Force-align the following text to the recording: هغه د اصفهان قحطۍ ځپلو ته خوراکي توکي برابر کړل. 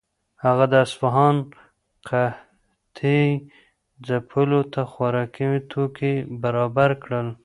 هغه 0.45 0.65
د 0.73 0.73
اصفهان 0.85 1.35
قحطۍ 2.07 3.25
ځپلو 4.07 4.61
ته 4.73 4.81
خوراکي 4.91 5.49
توکي 5.71 6.13
برابر 6.41 6.89
کړل. 7.03 7.27